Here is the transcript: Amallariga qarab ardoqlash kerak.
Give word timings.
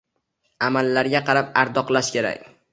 Amallariga 0.69 1.23
qarab 1.29 1.55
ardoqlash 1.65 2.13
kerak. 2.19 2.53